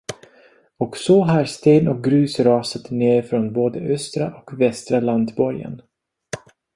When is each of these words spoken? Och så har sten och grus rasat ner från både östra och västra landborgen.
Och 0.77 0.97
så 0.97 1.23
har 1.23 1.45
sten 1.45 1.87
och 1.87 2.03
grus 2.03 2.39
rasat 2.39 2.91
ner 2.91 3.21
från 3.21 3.53
både 3.53 3.79
östra 3.79 4.41
och 4.41 4.61
västra 4.61 4.99
landborgen. 4.99 5.81